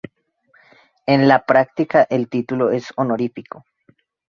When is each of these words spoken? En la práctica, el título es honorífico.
En 1.05 1.27
la 1.27 1.45
práctica, 1.45 2.07
el 2.09 2.27
título 2.27 2.71
es 2.71 2.91
honorífico. 2.95 3.65